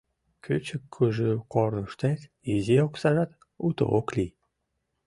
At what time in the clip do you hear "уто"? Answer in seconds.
3.67-3.83